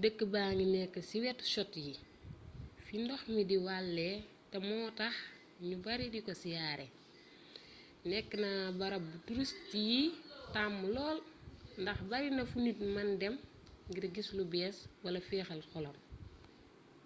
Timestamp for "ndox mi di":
3.02-3.56